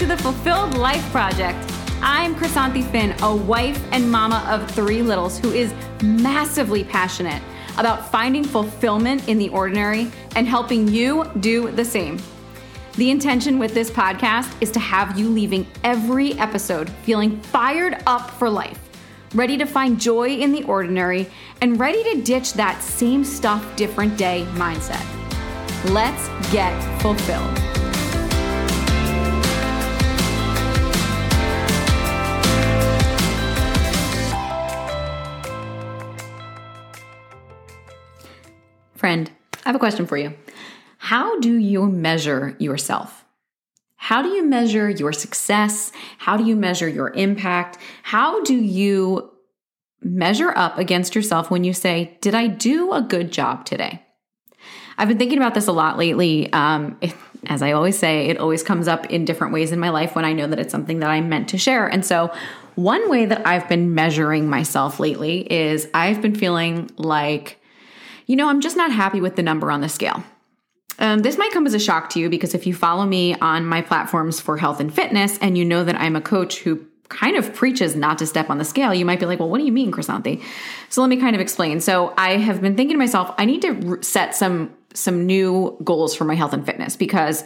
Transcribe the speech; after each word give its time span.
to 0.00 0.06
the 0.06 0.16
Fulfilled 0.16 0.78
Life 0.78 1.04
Project. 1.12 1.58
I'm 2.00 2.34
Chrysanthi 2.34 2.90
Finn, 2.90 3.14
a 3.20 3.36
wife 3.36 3.78
and 3.92 4.10
mama 4.10 4.42
of 4.48 4.70
three 4.70 5.02
littles 5.02 5.38
who 5.38 5.52
is 5.52 5.74
massively 6.02 6.82
passionate 6.82 7.42
about 7.76 8.10
finding 8.10 8.42
fulfillment 8.42 9.28
in 9.28 9.36
the 9.36 9.50
ordinary 9.50 10.10
and 10.36 10.48
helping 10.48 10.88
you 10.88 11.30
do 11.40 11.70
the 11.72 11.84
same. 11.84 12.18
The 12.94 13.10
intention 13.10 13.58
with 13.58 13.74
this 13.74 13.90
podcast 13.90 14.50
is 14.62 14.70
to 14.70 14.80
have 14.80 15.18
you 15.18 15.28
leaving 15.28 15.66
every 15.84 16.32
episode 16.38 16.88
feeling 16.88 17.38
fired 17.38 18.02
up 18.06 18.30
for 18.30 18.48
life, 18.48 18.80
ready 19.34 19.58
to 19.58 19.66
find 19.66 20.00
joy 20.00 20.30
in 20.30 20.50
the 20.50 20.62
ordinary, 20.62 21.28
and 21.60 21.78
ready 21.78 22.02
to 22.14 22.22
ditch 22.22 22.54
that 22.54 22.82
same 22.82 23.22
stuff, 23.22 23.76
different 23.76 24.16
day 24.16 24.46
mindset. 24.52 25.04
Let's 25.92 26.26
get 26.50 26.72
fulfilled. 27.02 27.79
Friend, 39.10 39.28
I 39.66 39.68
have 39.70 39.74
a 39.74 39.80
question 39.80 40.06
for 40.06 40.16
you. 40.16 40.34
How 40.98 41.40
do 41.40 41.56
you 41.56 41.88
measure 41.88 42.54
yourself? 42.60 43.24
How 43.96 44.22
do 44.22 44.28
you 44.28 44.44
measure 44.44 44.88
your 44.88 45.12
success? 45.12 45.90
How 46.18 46.36
do 46.36 46.44
you 46.44 46.54
measure 46.54 46.86
your 46.86 47.10
impact? 47.14 47.78
How 48.04 48.40
do 48.44 48.54
you 48.54 49.32
measure 50.00 50.52
up 50.54 50.78
against 50.78 51.16
yourself 51.16 51.50
when 51.50 51.64
you 51.64 51.72
say, 51.72 52.18
Did 52.20 52.36
I 52.36 52.46
do 52.46 52.92
a 52.92 53.02
good 53.02 53.32
job 53.32 53.64
today? 53.64 54.00
I've 54.96 55.08
been 55.08 55.18
thinking 55.18 55.38
about 55.38 55.54
this 55.54 55.66
a 55.66 55.72
lot 55.72 55.98
lately. 55.98 56.52
Um, 56.52 56.96
it, 57.00 57.12
as 57.46 57.62
I 57.62 57.72
always 57.72 57.98
say, 57.98 58.28
it 58.28 58.38
always 58.38 58.62
comes 58.62 58.86
up 58.86 59.06
in 59.06 59.24
different 59.24 59.52
ways 59.52 59.72
in 59.72 59.80
my 59.80 59.90
life 59.90 60.14
when 60.14 60.24
I 60.24 60.34
know 60.34 60.46
that 60.46 60.60
it's 60.60 60.70
something 60.70 61.00
that 61.00 61.10
I'm 61.10 61.28
meant 61.28 61.48
to 61.48 61.58
share. 61.58 61.88
And 61.88 62.06
so, 62.06 62.32
one 62.76 63.10
way 63.10 63.26
that 63.26 63.44
I've 63.44 63.68
been 63.68 63.92
measuring 63.92 64.48
myself 64.48 65.00
lately 65.00 65.52
is 65.52 65.88
I've 65.94 66.22
been 66.22 66.36
feeling 66.36 66.92
like, 66.96 67.59
you 68.30 68.36
know, 68.36 68.48
I'm 68.48 68.60
just 68.60 68.76
not 68.76 68.92
happy 68.92 69.20
with 69.20 69.34
the 69.34 69.42
number 69.42 69.72
on 69.72 69.80
the 69.80 69.88
scale. 69.88 70.22
Um, 71.00 71.18
this 71.18 71.36
might 71.36 71.50
come 71.50 71.66
as 71.66 71.74
a 71.74 71.80
shock 71.80 72.10
to 72.10 72.20
you 72.20 72.30
because 72.30 72.54
if 72.54 72.64
you 72.64 72.72
follow 72.72 73.04
me 73.04 73.34
on 73.34 73.66
my 73.66 73.82
platforms 73.82 74.38
for 74.38 74.56
health 74.56 74.78
and 74.78 74.94
fitness 74.94 75.36
and 75.38 75.58
you 75.58 75.64
know 75.64 75.82
that 75.82 76.00
I'm 76.00 76.14
a 76.14 76.20
coach 76.20 76.60
who 76.60 76.86
kind 77.08 77.36
of 77.36 77.52
preaches 77.52 77.96
not 77.96 78.18
to 78.18 78.28
step 78.28 78.48
on 78.48 78.58
the 78.58 78.64
scale, 78.64 78.94
you 78.94 79.04
might 79.04 79.18
be 79.18 79.26
like, 79.26 79.40
well, 79.40 79.50
what 79.50 79.58
do 79.58 79.64
you 79.64 79.72
mean, 79.72 79.90
Chrysanthi? 79.90 80.40
So 80.90 81.00
let 81.00 81.10
me 81.10 81.16
kind 81.16 81.34
of 81.34 81.42
explain. 81.42 81.80
So 81.80 82.14
I 82.16 82.36
have 82.36 82.60
been 82.60 82.76
thinking 82.76 82.94
to 82.94 82.98
myself, 82.98 83.34
I 83.36 83.46
need 83.46 83.62
to 83.62 83.98
set 84.00 84.36
some 84.36 84.72
some 84.94 85.26
new 85.26 85.76
goals 85.82 86.14
for 86.14 86.24
my 86.24 86.36
health 86.36 86.52
and 86.52 86.64
fitness 86.64 86.96
because 86.96 87.42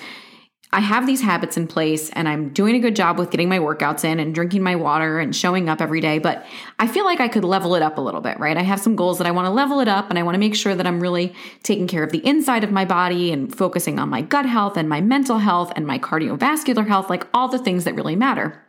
I 0.75 0.81
have 0.81 1.07
these 1.07 1.21
habits 1.21 1.57
in 1.57 1.69
place 1.69 2.11
and 2.11 2.29
I'm 2.29 2.49
doing 2.49 2.75
a 2.75 2.81
good 2.81 2.97
job 2.97 3.17
with 3.17 3.31
getting 3.31 3.49
my 3.49 3.61
workouts 3.61 4.05
in 4.05 4.19
and 4.19 4.35
drinking 4.35 4.65
my 4.65 4.75
water 4.75 5.21
and 5.21 5.35
showing 5.35 5.69
up 5.69 5.81
every 5.81 6.01
day. 6.01 6.19
But 6.19 6.45
I 6.81 6.89
feel 6.89 7.05
like 7.05 7.21
I 7.21 7.29
could 7.29 7.45
level 7.45 7.77
it 7.77 7.83
up 7.83 7.97
a 7.97 8.01
little 8.01 8.21
bit, 8.21 8.41
right? 8.41 8.57
I 8.57 8.63
have 8.63 8.81
some 8.81 8.97
goals 8.97 9.19
that 9.19 9.27
I 9.29 9.31
want 9.31 9.47
to 9.47 9.53
level 9.53 9.79
it 9.79 9.87
up 9.87 10.11
and 10.11 10.19
I 10.19 10.25
want 10.25 10.35
to 10.35 10.41
make 10.41 10.57
sure 10.57 10.75
that 10.75 10.85
I'm 10.85 10.99
really 10.99 11.33
taking 11.63 11.87
care 11.87 12.03
of 12.03 12.11
the 12.11 12.27
inside 12.27 12.65
of 12.65 12.73
my 12.73 12.85
body 12.85 13.31
and 13.31 13.55
focusing 13.55 14.01
on 14.01 14.09
my 14.09 14.21
gut 14.21 14.47
health 14.47 14.77
and 14.77 14.89
my 14.89 15.01
mental 15.01 15.39
health 15.39 15.73
and 15.77 15.87
my 15.87 15.97
cardiovascular 15.97 16.89
health, 16.89 17.09
like 17.09 17.25
all 17.33 17.47
the 17.47 17.61
things 17.61 17.85
that 17.85 17.95
really 17.95 18.17
matter. 18.17 18.61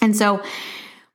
And 0.00 0.16
so 0.16 0.40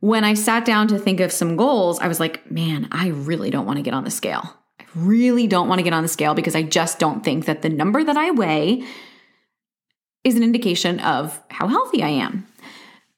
when 0.02 0.26
I 0.26 0.34
sat 0.34 0.66
down 0.66 0.90
to 0.90 1.00
think 1.00 1.22
of 1.22 1.32
some 1.32 1.56
goals, 1.56 1.98
I 2.02 2.10
was 2.10 2.20
like, 2.20 2.52
man, 2.52 2.90
I 2.92 3.08
really 3.08 3.52
don't 3.52 3.66
want 3.66 3.78
to 3.78 3.84
get 3.84 3.94
on 3.94 4.04
the 4.04 4.12
scale. 4.12 4.54
I 4.82 4.84
really 4.96 5.48
don't 5.48 5.70
want 5.70 5.80
to 5.80 5.84
get 5.84 5.94
on 5.94 6.04
the 6.04 6.10
scale 6.10 6.34
because 6.34 6.56
I 6.56 6.64
just 6.64 7.00
don't 7.00 7.24
think 7.24 7.46
that 7.46 7.62
the 7.62 7.70
number 7.70 8.04
that 8.04 8.18
I 8.18 8.32
weigh 8.32 8.84
is 10.26 10.36
an 10.36 10.44
indication 10.44 11.00
of 11.00 11.40
how 11.50 11.68
healthy 11.68 12.04
I 12.04 12.10
am. 12.10 12.46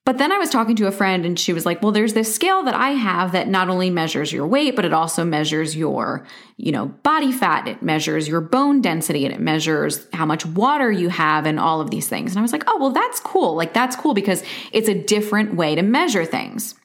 But 0.06 0.20
then 0.20 0.32
I 0.32 0.38
was 0.38 0.50
talking 0.50 0.78
to 0.78 0.88
a 0.88 0.92
friend 0.92 1.26
and 1.26 1.38
she 1.38 1.52
was 1.52 1.66
like, 1.66 1.82
"Well, 1.82 1.92
there's 1.92 2.14
this 2.14 2.34
scale 2.34 2.64
that 2.64 2.76
I 2.76 2.92
have 2.92 3.34
that 3.34 3.50
not 3.50 3.68
only 3.68 3.90
measures 3.90 4.32
your 4.32 4.48
weight, 4.48 4.76
but 4.76 4.86
it 4.86 4.94
also 4.94 5.26
measures 5.26 5.76
your, 5.76 6.26
you 6.56 6.72
know, 6.72 6.86
body 7.04 7.34
fat, 7.34 7.68
it 7.68 7.82
measures 7.82 8.26
your 8.26 8.40
bone 8.40 8.80
density, 8.80 9.26
and 9.26 9.34
it 9.34 9.42
measures 9.42 10.08
how 10.14 10.26
much 10.26 10.46
water 10.46 10.90
you 10.90 11.10
have 11.10 11.46
and 11.46 11.60
all 11.60 11.82
of 11.82 11.90
these 11.90 12.08
things." 12.08 12.32
And 12.32 12.40
I 12.40 12.42
was 12.42 12.54
like, 12.54 12.64
"Oh, 12.68 12.78
well, 12.80 12.92
that's 12.92 13.20
cool. 13.20 13.56
Like 13.56 13.74
that's 13.74 13.98
cool 13.98 14.14
because 14.14 14.44
it's 14.72 14.88
a 14.88 14.94
different 14.94 15.56
way 15.56 15.76
to 15.76 15.82
measure 15.82 16.24
things." 16.24 16.76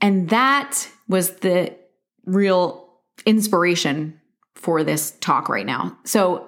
And 0.00 0.28
that 0.28 0.88
was 1.08 1.36
the 1.36 1.74
real 2.26 2.86
inspiration 3.24 4.20
for 4.54 4.84
this 4.84 5.12
talk 5.20 5.48
right 5.48 5.66
now. 5.66 5.96
So 6.04 6.47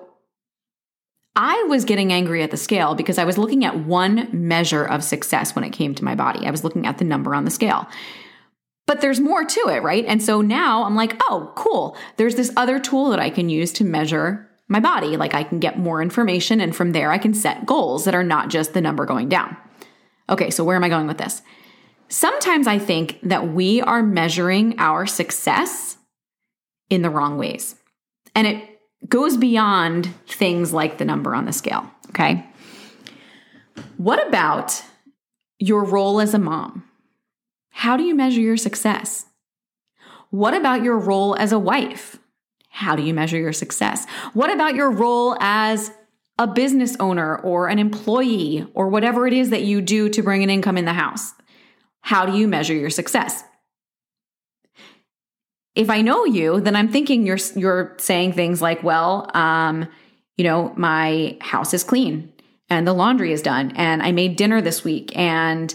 I 1.37 1.65
was 1.69 1.85
getting 1.85 2.13
angry 2.13 2.43
at 2.43 2.51
the 2.51 2.57
scale 2.57 2.95
because 2.95 3.19
I 3.19 3.25
was 3.25 3.39
looking 3.39 3.65
at 3.65 3.85
one 3.85 4.29
measure 4.33 4.85
of 4.85 5.05
success 5.05 5.55
when 5.55 5.65
it 5.65 5.71
came 5.71 5.95
to 5.95 6.05
my 6.05 6.15
body. 6.15 6.47
I 6.47 6.51
was 6.51 6.65
looking 6.65 6.87
at 6.87 6.99
the 6.99 7.05
number 7.05 7.35
on 7.35 7.45
the 7.45 7.51
scale. 7.51 7.87
But 8.87 9.01
there's 9.01 9.21
more 9.21 9.45
to 9.45 9.61
it, 9.69 9.85
right? 9.85 10.05
And 10.07 10.21
so 10.21 10.41
now 10.41 10.83
I'm 10.83 10.97
like, 10.97 11.15
oh, 11.23 11.53
cool. 11.55 11.97
There's 12.17 12.35
this 12.35 12.53
other 12.57 12.81
tool 12.81 13.11
that 13.11 13.21
I 13.21 13.31
can 13.31 13.49
use 13.49 13.73
to 13.75 13.85
measure 13.85 14.51
my 14.67 14.81
body. 14.81 15.17
Like 15.17 15.35
I 15.35 15.45
can 15.45 15.61
get 15.61 15.79
more 15.79 16.03
information, 16.03 16.61
and 16.61 16.75
from 16.75 16.93
there, 16.93 17.13
I 17.13 17.19
can 17.19 17.35
set 17.35 17.67
goals 17.67 18.05
that 18.05 18.15
are 18.15 18.25
not 18.25 18.49
just 18.49 18.73
the 18.73 18.81
number 18.81 19.05
going 19.05 19.29
down. 19.29 19.57
Okay, 20.29 20.51
so 20.51 20.65
where 20.65 20.77
am 20.77 20.85
I 20.85 20.89
going 20.89 21.07
with 21.07 21.19
this? 21.19 21.43
Sometimes 22.09 22.67
I 22.67 22.79
think 22.79 23.21
that 23.23 23.53
we 23.53 23.81
are 23.81 24.03
measuring 24.03 24.75
our 24.79 25.07
success 25.07 25.97
in 26.89 27.03
the 27.03 27.11
wrong 27.11 27.39
ways. 27.39 27.77
And 28.35 28.47
it 28.47 28.70
goes 29.09 29.37
beyond 29.37 30.11
things 30.27 30.73
like 30.73 30.99
the 30.99 31.05
number 31.05 31.35
on 31.35 31.45
the 31.45 31.53
scale. 31.53 31.91
Okay. 32.11 32.47
What 33.97 34.27
about 34.27 34.83
your 35.59 35.85
role 35.85 36.21
as 36.21 36.35
a 36.35 36.39
mom? 36.39 36.85
How 37.71 37.97
do 37.97 38.03
you 38.03 38.15
measure 38.15 38.41
your 38.41 38.57
success? 38.57 39.27
What 40.31 40.55
about 40.55 40.83
your 40.83 40.99
role 40.99 41.35
as 41.37 41.53
a 41.53 41.59
wife? 41.59 42.19
How 42.69 42.95
do 42.95 43.03
you 43.03 43.13
measure 43.13 43.39
your 43.39 43.53
success? 43.53 44.07
What 44.33 44.53
about 44.53 44.75
your 44.75 44.91
role 44.91 45.37
as 45.41 45.91
a 46.39 46.47
business 46.47 46.97
owner 47.01 47.37
or 47.37 47.69
an 47.69 47.79
employee 47.79 48.67
or 48.75 48.89
whatever 48.89 49.27
it 49.27 49.33
is 49.33 49.51
that 49.51 49.63
you 49.63 49.81
do 49.81 50.09
to 50.09 50.23
bring 50.23 50.43
an 50.43 50.51
income 50.51 50.79
in 50.79 50.85
the 50.85 50.93
house? 50.93 51.35
How 52.01 52.27
do 52.27 52.37
you 52.37 52.49
measure 52.49 52.75
your 52.75 52.91
success? 52.91 53.45
If 55.81 55.89
I 55.89 56.03
know 56.03 56.27
you, 56.27 56.61
then 56.61 56.77
I'm 56.77 56.89
thinking 56.89 57.25
you're 57.27 57.39
you're 57.57 57.95
saying 57.99 58.35
things 58.35 58.61
like, 58.61 58.83
well, 58.83 59.31
um, 59.35 59.89
you 60.37 60.45
know, 60.45 60.75
my 60.77 61.39
house 61.41 61.73
is 61.73 61.83
clean 61.83 62.33
and 62.69 62.87
the 62.87 62.93
laundry 62.93 63.33
is 63.33 63.43
done 63.43 63.73
and 63.77 64.03
I 64.03 64.13
made 64.13 64.37
dinner 64.37 64.61
this 64.61 64.85
week 64.85 65.17
and 65.17 65.75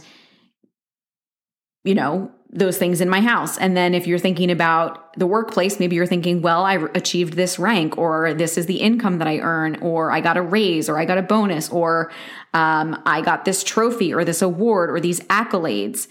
you 1.83 1.93
know, 1.93 2.31
those 2.49 2.77
things 2.77 2.99
in 2.99 3.09
my 3.09 3.21
house. 3.21 3.57
And 3.57 3.77
then 3.77 3.93
if 3.93 4.07
you're 4.07 4.19
thinking 4.19 4.49
about 4.49 5.13
the 5.17 5.27
workplace, 5.27 5.79
maybe 5.79 5.95
you're 5.95 6.07
thinking, 6.07 6.41
well, 6.41 6.63
I 6.63 6.75
achieved 6.95 7.33
this 7.33 7.59
rank, 7.59 7.97
or 7.97 8.33
this 8.33 8.57
is 8.57 8.66
the 8.66 8.77
income 8.77 9.19
that 9.19 9.27
I 9.27 9.37
earn, 9.39 9.75
or 9.81 10.11
I 10.11 10.19
got 10.19 10.35
a 10.35 10.41
raise, 10.41 10.89
or 10.89 10.97
I 10.97 11.05
got 11.05 11.17
a 11.17 11.22
bonus, 11.22 11.69
or 11.69 12.11
um, 12.53 12.99
I 13.05 13.22
got 13.22 13.45
this 13.45 13.63
trophy, 13.63 14.13
or 14.13 14.23
this 14.25 14.41
award, 14.41 14.89
or 14.89 14.99
these 14.99 15.19
accolades. 15.22 16.07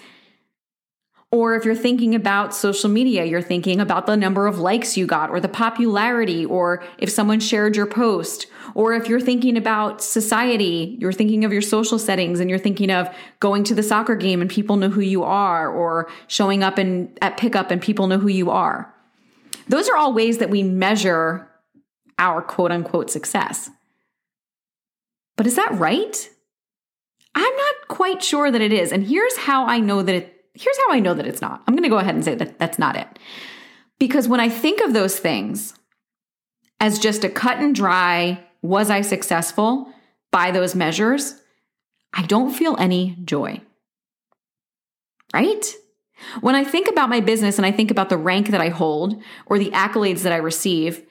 Or 1.35 1.57
if 1.57 1.65
you're 1.65 1.75
thinking 1.75 2.15
about 2.15 2.55
social 2.55 2.89
media, 2.89 3.25
you're 3.25 3.43
thinking 3.43 3.81
about 3.81 4.07
the 4.07 4.17
number 4.17 4.47
of 4.47 4.61
likes 4.61 4.97
you 4.97 5.05
got 5.05 5.31
or 5.31 5.41
the 5.41 5.49
popularity 5.49 6.45
or 6.45 6.85
if 6.97 7.11
someone 7.11 7.41
shared 7.41 7.75
your 7.75 7.87
post. 7.87 8.47
Or 8.77 8.93
if 8.95 9.09
you're 9.09 9.21
thinking 9.21 9.57
about 9.57 10.01
society, 10.01 10.97
you're 11.01 11.13
thinking 11.13 11.45
of 11.45 11.53
your 11.53 11.61
social 11.61 11.99
settings 11.99 12.39
and 12.39 12.49
you're 12.49 12.61
thinking 12.61 12.89
of 12.89 13.13
going 13.41 13.65
to 13.65 13.75
the 13.75 13.83
soccer 13.83 14.15
game 14.15 14.41
and 14.43 14.49
people 14.49 14.77
know 14.77 14.91
who 14.91 15.01
you 15.01 15.25
are 15.25 15.69
or 15.69 16.09
showing 16.29 16.63
up 16.63 16.79
in, 16.79 17.13
at 17.21 17.37
pickup 17.37 17.73
and 17.73 17.83
people 17.83 18.07
know 18.07 18.19
who 18.21 18.29
you 18.29 18.53
are. 18.53 18.95
Those 19.69 19.89
are 19.89 19.97
all 19.97 20.15
ways 20.15 20.39
that 20.39 20.51
we 20.51 20.63
measure 20.63 21.51
our 22.17 22.43
quote 22.43 22.71
unquote 22.71 23.11
success. 23.11 23.71
But 25.35 25.49
is 25.49 25.57
that 25.57 25.73
right? 25.73 26.31
I'm 27.35 27.57
not 27.57 27.89
quite 27.89 28.23
sure 28.23 28.53
that 28.53 28.61
it 28.61 28.73
is. 28.73 28.93
And 28.93 29.05
here's 29.05 29.37
how 29.37 29.67
I 29.67 29.81
know 29.81 30.01
that 30.01 30.15
it 30.15 30.34
here's 30.55 30.79
how 30.79 30.93
I 30.93 31.01
know 31.01 31.15
that 31.15 31.27
it's 31.27 31.43
not. 31.43 31.63
I'm 31.67 31.75
going 31.75 31.83
to 31.83 31.89
go 31.89 31.99
ahead 31.99 32.15
and 32.15 32.25
say 32.25 32.35
that 32.35 32.59
that's 32.59 32.79
not 32.79 32.97
it. 32.97 33.07
Because 33.99 34.29
when 34.29 34.41
I 34.41 34.49
think 34.49 34.81
of 34.81 34.93
those 34.93 35.19
things 35.19 35.75
as 36.81 36.99
just 36.99 37.25
a 37.25 37.29
cut 37.29 37.59
and 37.59 37.75
dry, 37.75 38.45
was 38.63 38.91
I 38.91 39.03
successful 39.03 39.93
by 40.31 40.51
those 40.51 40.75
measures? 40.75 41.41
I 42.13 42.23
don't 42.27 42.53
feel 42.53 42.77
any 42.79 43.17
joy. 43.25 43.61
Right? 45.33 45.75
When 46.41 46.55
I 46.55 46.65
think 46.65 46.89
about 46.89 47.09
my 47.09 47.21
business 47.21 47.59
and 47.59 47.67
I 47.67 47.73
think 47.73 47.91
about 47.91 48.09
the 48.09 48.17
rank 48.17 48.49
that 48.49 48.61
I 48.61 48.69
hold 48.69 49.21
or 49.47 49.59
the 49.59 49.71
accolades 49.71 50.23
that 50.23 50.33
I 50.33 50.37
receive, 50.37 51.05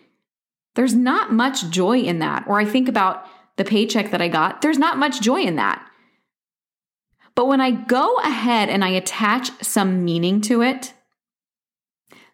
there's 0.75 0.93
not 0.93 1.33
much 1.33 1.69
joy 1.69 1.99
in 1.99 2.19
that. 2.19 2.45
Or 2.47 2.59
I 2.59 2.65
think 2.65 2.87
about 2.87 3.25
the 3.57 3.65
paycheck 3.65 4.11
that 4.11 4.21
I 4.21 4.29
got, 4.29 4.61
there's 4.61 4.79
not 4.79 4.97
much 4.97 5.21
joy 5.21 5.41
in 5.41 5.57
that. 5.57 5.85
But 7.35 7.47
when 7.47 7.61
I 7.61 7.71
go 7.71 8.17
ahead 8.17 8.69
and 8.69 8.83
I 8.83 8.89
attach 8.89 9.51
some 9.63 10.05
meaning 10.05 10.41
to 10.41 10.61
it, 10.61 10.93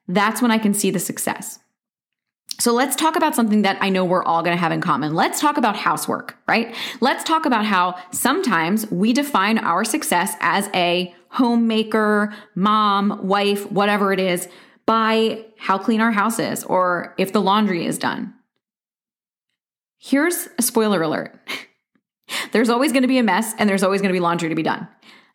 that's 0.08 0.42
when 0.42 0.52
I 0.52 0.58
can 0.58 0.74
see 0.74 0.92
the 0.92 1.00
success. 1.00 1.60
So 2.60 2.74
let's 2.74 2.98
talk 2.98 3.16
about 3.16 3.36
something 3.36 3.62
that 3.62 3.78
I 3.80 3.90
know 3.90 4.04
we're 4.04 4.24
all 4.24 4.44
going 4.44 4.56
to 4.56 4.60
have 4.60 4.74
in 4.74 4.82
common. 4.82 5.14
Let's 5.14 5.40
talk 5.40 5.56
about 5.56 5.78
housework, 5.78 6.36
right? 6.46 6.76
Let's 7.00 7.24
talk 7.24 7.46
about 7.46 7.66
how 7.66 7.96
sometimes 8.12 8.90
we 8.92 9.14
define 9.14 9.60
our 9.60 9.86
success 9.86 10.36
as 10.42 10.70
a 10.74 11.16
homemaker, 11.30 12.34
mom, 12.56 13.26
wife, 13.26 13.72
whatever 13.72 14.12
it 14.12 14.20
is, 14.20 14.50
by 14.86 15.46
how 15.58 15.78
clean 15.78 16.02
our 16.02 16.12
house 16.12 16.40
is 16.40 16.64
or 16.66 17.14
if 17.18 17.32
the 17.32 17.42
laundry 17.42 17.86
is 17.86 17.98
done. 17.98 18.34
Here's 19.98 20.50
a 20.58 20.62
spoiler 20.62 21.02
alert. 21.02 21.40
There's 22.52 22.70
always 22.70 22.92
going 22.92 23.04
to 23.04 23.08
be 23.08 23.18
a 23.18 23.24
mess 23.24 23.54
and 23.58 23.70
there's 23.70 23.84
always 23.84 24.02
going 24.02 24.10
to 24.10 24.18
be 24.18 24.20
laundry 24.20 24.50
to 24.50 24.56
be 24.56 24.64
done. 24.64 24.88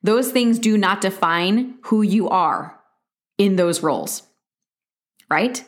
Those 0.03 0.31
things 0.31 0.59
do 0.59 0.77
not 0.77 1.01
define 1.01 1.79
who 1.85 2.03
you 2.03 2.29
are 2.29 2.79
in 3.39 3.57
those 3.57 3.83
roles, 3.83 4.23
right? 5.31 5.65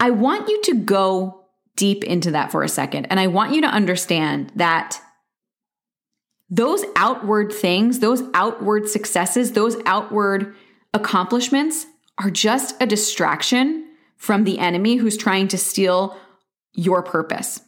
I 0.00 0.10
want 0.10 0.48
you 0.48 0.60
to 0.62 0.74
go 0.74 1.44
deep 1.76 2.04
into 2.04 2.32
that 2.32 2.50
for 2.50 2.62
a 2.62 2.68
second. 2.68 3.06
And 3.06 3.18
I 3.18 3.28
want 3.28 3.54
you 3.54 3.60
to 3.62 3.68
understand 3.68 4.52
that 4.56 5.00
those 6.50 6.84
outward 6.96 7.52
things, 7.52 8.00
those 8.00 8.22
outward 8.34 8.88
successes, 8.88 9.52
those 9.52 9.76
outward 9.86 10.54
accomplishments 10.92 11.86
are 12.18 12.30
just 12.30 12.80
a 12.80 12.86
distraction 12.86 13.88
from 14.16 14.44
the 14.44 14.58
enemy 14.58 14.96
who's 14.96 15.16
trying 15.16 15.48
to 15.48 15.58
steal 15.58 16.16
your 16.74 17.02
purpose. 17.02 17.60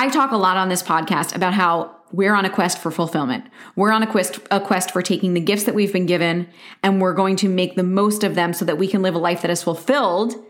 I 0.00 0.08
talk 0.08 0.30
a 0.30 0.38
lot 0.38 0.56
on 0.56 0.70
this 0.70 0.82
podcast 0.82 1.36
about 1.36 1.52
how 1.52 1.94
we're 2.10 2.32
on 2.32 2.46
a 2.46 2.50
quest 2.50 2.78
for 2.78 2.90
fulfillment. 2.90 3.44
We're 3.76 3.92
on 3.92 4.02
a 4.02 4.06
quest 4.06 4.40
a 4.50 4.58
quest 4.58 4.92
for 4.92 5.02
taking 5.02 5.34
the 5.34 5.42
gifts 5.42 5.64
that 5.64 5.74
we've 5.74 5.92
been 5.92 6.06
given 6.06 6.48
and 6.82 7.02
we're 7.02 7.12
going 7.12 7.36
to 7.36 7.50
make 7.50 7.76
the 7.76 7.82
most 7.82 8.24
of 8.24 8.34
them 8.34 8.54
so 8.54 8.64
that 8.64 8.78
we 8.78 8.88
can 8.88 9.02
live 9.02 9.14
a 9.14 9.18
life 9.18 9.42
that 9.42 9.50
is 9.50 9.62
fulfilled 9.62 10.42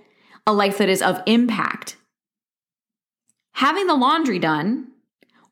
a 0.47 0.52
life 0.52 0.79
that 0.79 0.88
is 0.88 1.02
of 1.02 1.20
impact. 1.26 1.97
Having 3.55 3.88
the 3.88 3.97
laundry 3.97 4.38
done 4.38 4.87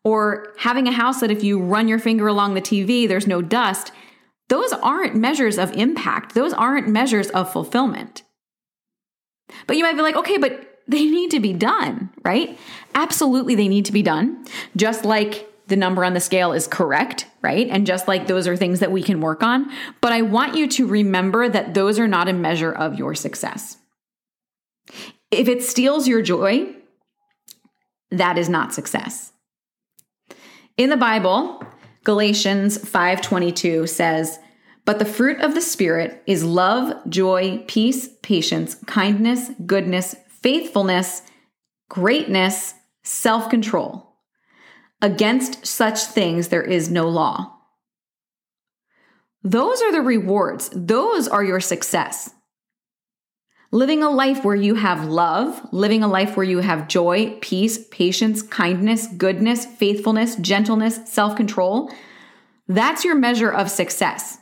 or 0.05 0.55
having 0.59 0.87
a 0.87 0.93
house 0.93 1.19
that 1.19 1.33
if 1.33 1.43
you 1.43 1.61
run 1.61 1.89
your 1.89 1.99
finger 1.99 2.29
along 2.29 2.55
the 2.55 2.63
TV, 2.63 3.09
there's 3.09 3.27
no 3.27 3.43
dust, 3.43 3.91
those 4.49 4.73
aren't 4.75 5.17
measures 5.17 5.59
of 5.59 5.73
impact. 5.73 6.37
Those 6.37 6.53
aren't 6.53 6.87
measures 6.87 7.31
of 7.31 7.53
fulfillment. 7.53 8.23
But 9.67 9.77
you 9.77 9.83
might 9.83 9.97
be 9.97 10.03
like, 10.03 10.15
okay, 10.15 10.39
but 10.39 10.68
they 10.89 11.05
need 11.05 11.31
to 11.31 11.41
be 11.41 11.53
done, 11.53 12.11
right? 12.25 12.59
Absolutely, 12.95 13.55
they 13.55 13.69
need 13.69 13.85
to 13.85 13.93
be 13.93 14.03
done. 14.03 14.45
Just 14.75 15.05
like 15.05 15.47
the 15.69 15.77
number 15.77 16.03
on 16.03 16.15
the 16.15 16.21
scale 16.21 16.53
is 16.53 16.67
correct, 16.67 17.27
right? 17.43 17.69
And 17.69 17.87
just 17.87 18.09
like 18.09 18.27
those 18.27 18.49
are 18.49 18.57
things 18.57 18.81
that 18.81 18.91
we 18.91 19.03
can 19.03 19.21
work 19.21 19.43
on. 19.43 19.71
But 20.01 20.13
I 20.13 20.23
want 20.23 20.57
you 20.57 20.67
to 20.69 20.87
remember 20.87 21.49
that 21.49 21.75
those 21.75 21.99
are 21.99 22.09
not 22.09 22.29
a 22.29 22.33
measure 22.33 22.73
of 22.73 22.99
your 22.99 23.15
success. 23.15 23.77
If 25.31 25.47
it 25.47 25.63
steals 25.63 26.09
your 26.09 26.23
joy, 26.23 26.75
that 28.11 28.39
is 28.39 28.49
not 28.49 28.73
success. 28.73 29.33
In 30.79 30.89
the 30.89 30.97
Bible, 30.97 31.63
Galatians 32.05 32.79
5:22 32.79 33.87
says, 33.87 34.39
"But 34.87 34.99
the 34.99 35.05
fruit 35.05 35.39
of 35.43 35.55
the 35.55 35.61
spirit 35.61 36.23
is 36.27 36.45
love, 36.45 36.95
joy, 37.11 37.63
peace, 37.67 38.09
patience, 38.23 38.77
kindness, 38.87 39.51
goodness, 39.67 40.17
faithfulness, 40.43 41.23
greatness, 41.89 42.75
self-control. 43.03 44.05
Against 45.01 45.67
such 45.67 46.03
things 46.03 46.49
there 46.49 46.63
is 46.63 46.91
no 46.91 47.09
law." 47.09 47.59
Those 49.43 49.81
are 49.83 49.93
the 49.93 50.03
rewards. 50.03 50.71
Those 50.75 51.29
are 51.29 51.45
your 51.45 51.61
success. 51.61 52.31
Living 53.71 54.03
a 54.03 54.11
life 54.11 54.45
where 54.45 54.57
you 54.57 54.75
have 54.77 55.05
love, 55.05 55.61
living 55.73 56.03
a 56.03 56.09
life 56.09 56.37
where 56.37 56.47
you 56.47 56.59
have 56.59 56.89
joy, 56.89 57.37
peace, 57.41 57.87
patience, 57.91 58.43
kindness, 58.43 59.07
goodness, 59.07 59.67
faithfulness, 59.67 60.37
gentleness, 60.37 61.01
self 61.05 61.37
control, 61.37 61.91
that's 62.67 63.05
your 63.05 63.15
measure 63.15 63.51
of 63.51 63.71
success. 63.71 64.39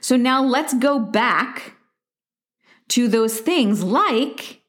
So 0.00 0.16
now 0.16 0.42
let's 0.42 0.74
go 0.74 0.98
back 0.98 1.74
to 2.88 3.06
those 3.06 3.38
things 3.38 3.82
like 3.82 4.62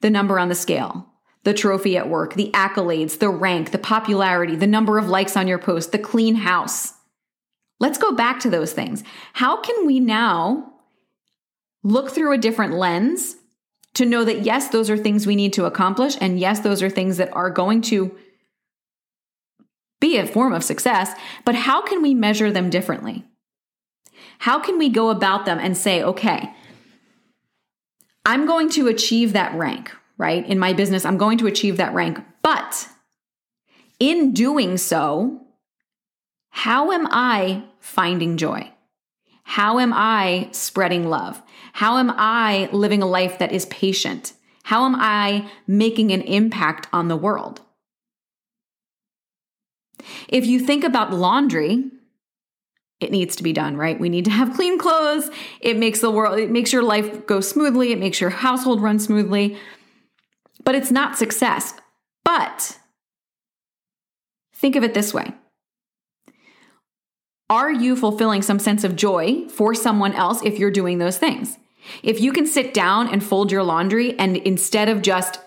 the 0.00 0.10
number 0.10 0.38
on 0.38 0.48
the 0.48 0.54
scale, 0.54 1.06
the 1.44 1.54
trophy 1.54 1.96
at 1.96 2.08
work, 2.08 2.34
the 2.34 2.50
accolades, 2.52 3.18
the 3.18 3.28
rank, 3.28 3.70
the 3.70 3.78
popularity, 3.78 4.56
the 4.56 4.66
number 4.66 4.98
of 4.98 5.08
likes 5.08 5.36
on 5.36 5.48
your 5.48 5.58
post, 5.58 5.92
the 5.92 5.98
clean 5.98 6.36
house. 6.36 6.94
Let's 7.78 7.98
go 7.98 8.12
back 8.12 8.40
to 8.40 8.50
those 8.50 8.72
things. 8.72 9.02
How 9.32 9.60
can 9.60 9.86
we 9.86 10.00
now 10.00 10.74
look 11.82 12.10
through 12.10 12.32
a 12.32 12.38
different 12.38 12.74
lens 12.74 13.36
to 13.94 14.04
know 14.06 14.24
that 14.24 14.42
yes, 14.42 14.68
those 14.68 14.88
are 14.90 14.96
things 14.96 15.26
we 15.26 15.36
need 15.36 15.52
to 15.54 15.64
accomplish. 15.64 16.16
And 16.20 16.38
yes, 16.38 16.60
those 16.60 16.82
are 16.82 16.90
things 16.90 17.16
that 17.16 17.32
are 17.32 17.50
going 17.50 17.82
to 17.82 18.14
be 20.00 20.16
a 20.16 20.26
form 20.26 20.52
of 20.52 20.64
success. 20.64 21.12
But 21.44 21.54
how 21.54 21.82
can 21.82 22.02
we 22.02 22.14
measure 22.14 22.52
them 22.52 22.70
differently? 22.70 23.24
How 24.38 24.58
can 24.58 24.78
we 24.78 24.88
go 24.88 25.10
about 25.10 25.44
them 25.44 25.58
and 25.58 25.76
say, 25.76 26.02
okay, 26.02 26.50
I'm 28.24 28.46
going 28.46 28.68
to 28.70 28.88
achieve 28.88 29.32
that 29.32 29.54
rank, 29.54 29.92
right? 30.18 30.46
In 30.46 30.58
my 30.58 30.72
business, 30.72 31.04
I'm 31.04 31.18
going 31.18 31.38
to 31.38 31.46
achieve 31.46 31.76
that 31.78 31.94
rank. 31.94 32.20
But 32.42 32.88
in 33.98 34.32
doing 34.32 34.76
so, 34.76 35.40
how 36.50 36.92
am 36.92 37.06
I 37.10 37.64
finding 37.80 38.36
joy? 38.36 38.70
How 39.44 39.78
am 39.78 39.92
I 39.94 40.48
spreading 40.52 41.08
love? 41.08 41.42
How 41.72 41.98
am 41.98 42.12
I 42.16 42.68
living 42.72 43.02
a 43.02 43.06
life 43.06 43.38
that 43.38 43.52
is 43.52 43.66
patient? 43.66 44.32
How 44.64 44.84
am 44.84 44.94
I 44.96 45.50
making 45.66 46.12
an 46.12 46.22
impact 46.22 46.88
on 46.92 47.08
the 47.08 47.16
world? 47.16 47.60
If 50.28 50.46
you 50.46 50.60
think 50.60 50.84
about 50.84 51.12
laundry, 51.12 51.90
it 53.00 53.10
needs 53.10 53.34
to 53.36 53.42
be 53.42 53.52
done, 53.52 53.76
right? 53.76 53.98
We 53.98 54.10
need 54.10 54.26
to 54.26 54.30
have 54.30 54.54
clean 54.54 54.78
clothes. 54.78 55.30
It 55.60 55.78
makes 55.78 56.00
the 56.00 56.10
world, 56.10 56.38
it 56.38 56.50
makes 56.50 56.72
your 56.72 56.82
life 56.82 57.26
go 57.26 57.40
smoothly. 57.40 57.92
It 57.92 57.98
makes 57.98 58.20
your 58.20 58.30
household 58.30 58.82
run 58.82 58.98
smoothly. 58.98 59.56
But 60.64 60.74
it's 60.74 60.90
not 60.90 61.16
success. 61.16 61.74
But 62.24 62.78
think 64.54 64.76
of 64.76 64.84
it 64.84 64.94
this 64.94 65.14
way 65.14 65.32
are 67.48 67.72
you 67.72 67.96
fulfilling 67.96 68.42
some 68.42 68.60
sense 68.60 68.84
of 68.84 68.94
joy 68.94 69.48
for 69.48 69.74
someone 69.74 70.12
else 70.12 70.40
if 70.44 70.58
you're 70.58 70.70
doing 70.70 70.98
those 70.98 71.18
things? 71.18 71.58
If 72.02 72.20
you 72.20 72.32
can 72.32 72.46
sit 72.46 72.72
down 72.72 73.08
and 73.08 73.24
fold 73.24 73.50
your 73.50 73.64
laundry 73.64 74.16
and 74.18 74.36
instead 74.36 74.88
of 74.88 75.02
just 75.02 75.40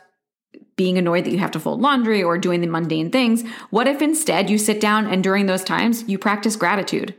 being 0.75 0.97
annoyed 0.97 1.23
that 1.23 1.31
you 1.31 1.37
have 1.37 1.51
to 1.51 1.59
fold 1.59 1.79
laundry 1.79 2.21
or 2.21 2.37
doing 2.37 2.59
the 2.59 2.67
mundane 2.67 3.11
things, 3.11 3.47
what 3.69 3.87
if 3.87 4.01
instead 4.01 4.49
you 4.49 4.57
sit 4.57 4.81
down 4.81 5.05
and 5.05 5.23
during 5.23 5.45
those 5.45 5.63
times 5.63 6.03
you 6.09 6.17
practice 6.17 6.55
gratitude 6.55 7.15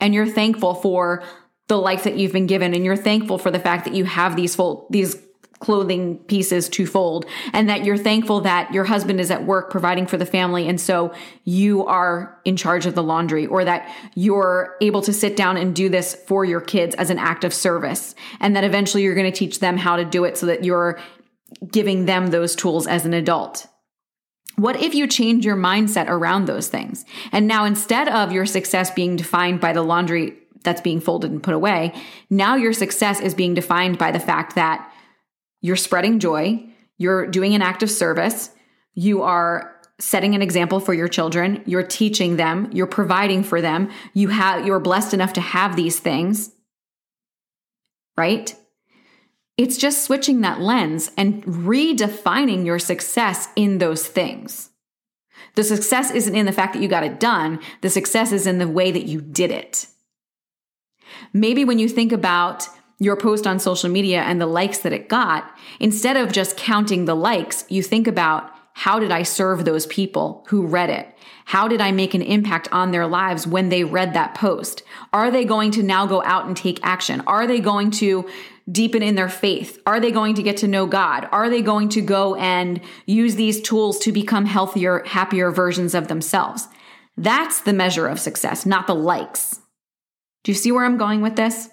and 0.00 0.14
you're 0.14 0.26
thankful 0.26 0.74
for 0.74 1.22
the 1.68 1.78
life 1.78 2.04
that 2.04 2.16
you've 2.16 2.32
been 2.32 2.46
given. 2.46 2.74
And 2.74 2.84
you're 2.84 2.96
thankful 2.96 3.38
for 3.38 3.50
the 3.50 3.58
fact 3.58 3.84
that 3.84 3.94
you 3.94 4.04
have 4.04 4.36
these 4.36 4.54
full 4.54 4.86
these 4.90 5.16
clothing 5.60 6.18
pieces 6.18 6.68
to 6.68 6.86
fold. 6.86 7.24
And 7.52 7.70
that 7.70 7.84
you're 7.84 7.96
thankful 7.96 8.42
that 8.42 8.72
your 8.74 8.84
husband 8.84 9.18
is 9.18 9.30
at 9.30 9.46
work 9.46 9.70
providing 9.70 10.06
for 10.06 10.18
the 10.18 10.26
family. 10.26 10.68
And 10.68 10.78
so 10.78 11.14
you 11.44 11.86
are 11.86 12.38
in 12.44 12.56
charge 12.56 12.84
of 12.84 12.94
the 12.94 13.02
laundry 13.02 13.46
or 13.46 13.64
that 13.64 13.90
you're 14.14 14.76
able 14.82 15.00
to 15.02 15.12
sit 15.12 15.36
down 15.36 15.56
and 15.56 15.74
do 15.74 15.88
this 15.88 16.14
for 16.26 16.44
your 16.44 16.60
kids 16.60 16.94
as 16.96 17.08
an 17.08 17.18
act 17.18 17.44
of 17.44 17.54
service. 17.54 18.14
And 18.40 18.54
that 18.56 18.64
eventually 18.64 19.04
you're 19.04 19.14
going 19.14 19.30
to 19.30 19.36
teach 19.36 19.60
them 19.60 19.78
how 19.78 19.96
to 19.96 20.04
do 20.04 20.24
it 20.24 20.36
so 20.36 20.46
that 20.46 20.64
you're 20.64 21.00
giving 21.70 22.04
them 22.04 22.26
those 22.26 22.54
tools 22.54 22.86
as 22.86 23.06
an 23.06 23.14
adult 23.14 23.66
what 24.56 24.80
if 24.80 24.94
you 24.94 25.06
change 25.06 25.44
your 25.44 25.56
mindset 25.56 26.08
around 26.08 26.46
those 26.46 26.68
things? 26.68 27.04
And 27.32 27.46
now 27.46 27.64
instead 27.64 28.08
of 28.08 28.32
your 28.32 28.46
success 28.46 28.90
being 28.90 29.16
defined 29.16 29.60
by 29.60 29.72
the 29.72 29.82
laundry 29.82 30.36
that's 30.62 30.80
being 30.80 31.00
folded 31.00 31.30
and 31.30 31.42
put 31.42 31.54
away, 31.54 31.92
now 32.30 32.54
your 32.54 32.72
success 32.72 33.20
is 33.20 33.34
being 33.34 33.54
defined 33.54 33.98
by 33.98 34.10
the 34.12 34.20
fact 34.20 34.54
that 34.54 34.90
you're 35.60 35.76
spreading 35.76 36.18
joy, 36.18 36.64
you're 36.98 37.26
doing 37.26 37.54
an 37.54 37.62
act 37.62 37.82
of 37.82 37.90
service, 37.90 38.50
you 38.94 39.22
are 39.22 39.74
setting 39.98 40.34
an 40.34 40.42
example 40.42 40.80
for 40.80 40.94
your 40.94 41.08
children, 41.08 41.62
you're 41.66 41.86
teaching 41.86 42.36
them, 42.36 42.68
you're 42.72 42.86
providing 42.86 43.42
for 43.42 43.60
them, 43.60 43.90
you 44.12 44.28
have 44.28 44.66
you're 44.66 44.80
blessed 44.80 45.14
enough 45.14 45.32
to 45.34 45.40
have 45.40 45.76
these 45.76 45.98
things. 45.98 46.50
Right? 48.16 48.54
It's 49.56 49.76
just 49.76 50.04
switching 50.04 50.40
that 50.40 50.60
lens 50.60 51.10
and 51.16 51.44
redefining 51.44 52.64
your 52.66 52.78
success 52.78 53.48
in 53.54 53.78
those 53.78 54.06
things. 54.06 54.70
The 55.54 55.62
success 55.62 56.10
isn't 56.10 56.34
in 56.34 56.46
the 56.46 56.52
fact 56.52 56.72
that 56.72 56.82
you 56.82 56.88
got 56.88 57.04
it 57.04 57.20
done, 57.20 57.60
the 57.80 57.90
success 57.90 58.32
is 58.32 58.46
in 58.46 58.58
the 58.58 58.68
way 58.68 58.90
that 58.90 59.06
you 59.06 59.20
did 59.20 59.52
it. 59.52 59.86
Maybe 61.32 61.64
when 61.64 61.78
you 61.78 61.88
think 61.88 62.10
about 62.10 62.68
your 62.98 63.16
post 63.16 63.46
on 63.46 63.58
social 63.58 63.90
media 63.90 64.22
and 64.22 64.40
the 64.40 64.46
likes 64.46 64.78
that 64.78 64.92
it 64.92 65.08
got, 65.08 65.48
instead 65.78 66.16
of 66.16 66.32
just 66.32 66.56
counting 66.56 67.04
the 67.04 67.14
likes, 67.14 67.64
you 67.68 67.82
think 67.82 68.06
about 68.08 68.50
how 68.72 68.98
did 68.98 69.12
I 69.12 69.22
serve 69.22 69.64
those 69.64 69.86
people 69.86 70.44
who 70.48 70.66
read 70.66 70.90
it? 70.90 71.08
How 71.44 71.68
did 71.68 71.80
I 71.80 71.92
make 71.92 72.14
an 72.14 72.22
impact 72.22 72.68
on 72.72 72.90
their 72.90 73.06
lives 73.06 73.46
when 73.46 73.68
they 73.68 73.84
read 73.84 74.14
that 74.14 74.34
post? 74.34 74.82
Are 75.12 75.30
they 75.30 75.44
going 75.44 75.70
to 75.72 75.82
now 75.82 76.06
go 76.06 76.22
out 76.24 76.46
and 76.46 76.56
take 76.56 76.80
action? 76.82 77.22
Are 77.26 77.46
they 77.46 77.60
going 77.60 77.92
to 77.92 78.28
deepen 78.70 79.02
in 79.02 79.14
their 79.14 79.28
faith? 79.28 79.80
Are 79.86 80.00
they 80.00 80.10
going 80.10 80.34
to 80.36 80.42
get 80.42 80.56
to 80.58 80.68
know 80.68 80.86
God? 80.86 81.28
Are 81.32 81.50
they 81.50 81.62
going 81.62 81.88
to 81.90 82.00
go 82.00 82.34
and 82.36 82.80
use 83.06 83.34
these 83.34 83.60
tools 83.60 83.98
to 84.00 84.12
become 84.12 84.46
healthier, 84.46 85.02
happier 85.04 85.50
versions 85.50 85.94
of 85.94 86.08
themselves? 86.08 86.68
That's 87.16 87.60
the 87.60 87.72
measure 87.72 88.08
of 88.08 88.18
success, 88.18 88.66
not 88.66 88.86
the 88.86 88.94
likes. 88.94 89.60
Do 90.42 90.52
you 90.52 90.56
see 90.56 90.72
where 90.72 90.84
I'm 90.84 90.98
going 90.98 91.20
with 91.20 91.36
this? 91.36 91.68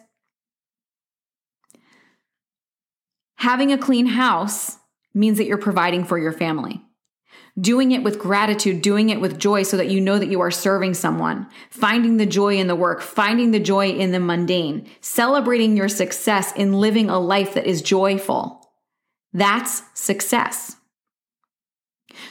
Having 3.38 3.72
a 3.72 3.78
clean 3.78 4.06
house 4.06 4.78
means 5.14 5.38
that 5.38 5.46
you're 5.46 5.58
providing 5.58 6.06
for 6.06 6.18
your 6.18 6.32
family. 6.32 6.82
Doing 7.60 7.92
it 7.92 8.04
with 8.04 8.18
gratitude, 8.18 8.82
doing 8.82 9.10
it 9.10 9.20
with 9.20 9.38
joy 9.38 9.64
so 9.64 9.78
that 9.78 9.90
you 9.90 10.00
know 10.00 10.18
that 10.18 10.30
you 10.30 10.40
are 10.40 10.52
serving 10.52 10.94
someone, 10.94 11.48
finding 11.70 12.18
the 12.18 12.26
joy 12.26 12.58
in 12.58 12.68
the 12.68 12.76
work, 12.76 13.02
finding 13.02 13.52
the 13.52 13.60
joy 13.60 13.90
in 13.90 14.12
the 14.12 14.20
mundane, 14.20 14.88
celebrating 15.02 15.76
your 15.76 15.90
success 15.90 16.54
in 16.54 16.74
living 16.74 17.10
a 17.10 17.20
life 17.20 17.54
that 17.56 17.66
is 17.66 17.82
joyful. 17.82 18.72
That's 19.34 19.84
success. 19.94 20.78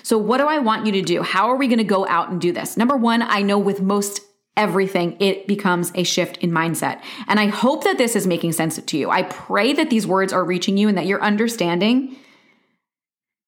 So, 0.03 0.19
what 0.19 0.39
do 0.39 0.47
I 0.47 0.59
want 0.59 0.87
you 0.87 0.93
to 0.93 1.03
do? 1.03 1.23
How 1.23 1.49
are 1.49 1.57
we 1.57 1.69
going 1.69 1.79
to 1.79 1.85
go 1.85 2.07
out 2.07 2.31
and 2.31 2.41
do 2.41 2.53
this? 2.53 2.77
Number 2.77 2.97
one, 2.97 3.23
I 3.23 3.43
know 3.43 3.59
with 3.59 3.81
most 3.81 4.21
everything, 4.57 5.17
it 5.21 5.47
becomes 5.47 5.93
a 5.95 6.03
shift 6.03 6.37
in 6.39 6.51
mindset. 6.51 7.01
And 7.27 7.41
I 7.41 7.47
hope 7.47 7.85
that 7.85 7.99
this 7.99 8.15
is 8.17 8.27
making 8.27 8.53
sense 8.53 8.79
to 8.79 8.99
you. 8.99 9.11
I 9.11 9.23
pray 9.23 9.73
that 9.73 9.91
these 9.91 10.07
words 10.07 10.33
are 10.33 10.45
reaching 10.45 10.77
you 10.77 10.89
and 10.89 10.99
that 10.99 11.07
you're 11.07 11.23
understanding 11.23 12.17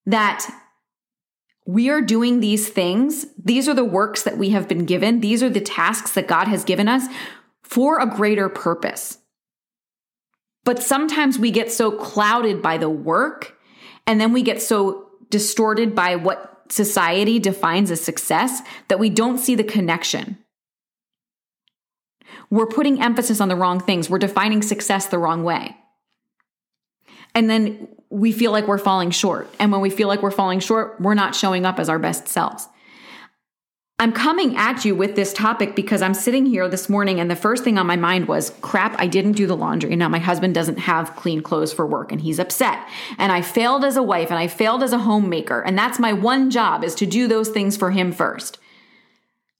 that 0.06 0.48
we 1.66 1.90
are 1.90 2.00
doing 2.00 2.40
these 2.40 2.68
things. 2.68 3.26
These 3.42 3.68
are 3.68 3.74
the 3.74 3.84
works 3.84 4.22
that 4.24 4.38
we 4.38 4.50
have 4.50 4.68
been 4.68 4.84
given. 4.84 5.20
These 5.20 5.42
are 5.42 5.50
the 5.50 5.60
tasks 5.60 6.12
that 6.12 6.26
God 6.26 6.48
has 6.48 6.64
given 6.64 6.88
us 6.88 7.06
for 7.62 7.98
a 7.98 8.06
greater 8.06 8.48
purpose. 8.48 9.18
But 10.64 10.82
sometimes 10.82 11.38
we 11.38 11.50
get 11.50 11.72
so 11.72 11.90
clouded 11.90 12.62
by 12.62 12.78
the 12.78 12.90
work 12.90 13.56
and 14.06 14.20
then 14.20 14.32
we 14.32 14.42
get 14.42 14.60
so 14.60 15.08
distorted 15.30 15.94
by 15.94 16.16
what 16.16 16.64
society 16.68 17.38
defines 17.38 17.90
as 17.90 18.00
success 18.00 18.60
that 18.88 18.98
we 18.98 19.10
don't 19.10 19.38
see 19.38 19.54
the 19.54 19.64
connection. 19.64 20.38
We're 22.50 22.66
putting 22.66 23.02
emphasis 23.02 23.40
on 23.40 23.48
the 23.48 23.56
wrong 23.56 23.80
things. 23.80 24.10
We're 24.10 24.18
defining 24.18 24.62
success 24.62 25.06
the 25.06 25.18
wrong 25.18 25.42
way. 25.42 25.76
And 27.34 27.48
then 27.48 27.88
we 28.12 28.30
feel 28.30 28.52
like 28.52 28.68
we're 28.68 28.76
falling 28.76 29.10
short. 29.10 29.48
And 29.58 29.72
when 29.72 29.80
we 29.80 29.88
feel 29.88 30.06
like 30.06 30.22
we're 30.22 30.30
falling 30.30 30.60
short, 30.60 31.00
we're 31.00 31.14
not 31.14 31.34
showing 31.34 31.64
up 31.64 31.78
as 31.78 31.88
our 31.88 31.98
best 31.98 32.28
selves. 32.28 32.68
I'm 33.98 34.12
coming 34.12 34.56
at 34.56 34.84
you 34.84 34.94
with 34.94 35.16
this 35.16 35.32
topic 35.32 35.74
because 35.74 36.02
I'm 36.02 36.12
sitting 36.12 36.44
here 36.44 36.68
this 36.68 36.88
morning 36.88 37.20
and 37.20 37.30
the 37.30 37.36
first 37.36 37.64
thing 37.64 37.78
on 37.78 37.86
my 37.86 37.96
mind 37.96 38.28
was 38.28 38.50
crap, 38.60 38.96
I 38.98 39.06
didn't 39.06 39.32
do 39.32 39.46
the 39.46 39.56
laundry. 39.56 39.96
Now 39.96 40.08
my 40.08 40.18
husband 40.18 40.54
doesn't 40.54 40.80
have 40.80 41.16
clean 41.16 41.40
clothes 41.40 41.72
for 41.72 41.86
work 41.86 42.12
and 42.12 42.20
he's 42.20 42.38
upset. 42.38 42.86
And 43.16 43.32
I 43.32 43.40
failed 43.40 43.84
as 43.84 43.96
a 43.96 44.02
wife 44.02 44.30
and 44.30 44.38
I 44.38 44.46
failed 44.46 44.82
as 44.82 44.92
a 44.92 44.98
homemaker. 44.98 45.62
And 45.62 45.78
that's 45.78 45.98
my 45.98 46.12
one 46.12 46.50
job 46.50 46.84
is 46.84 46.94
to 46.96 47.06
do 47.06 47.28
those 47.28 47.48
things 47.48 47.76
for 47.76 47.92
him 47.92 48.12
first. 48.12 48.58